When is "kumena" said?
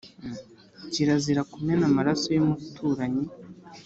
1.51-1.83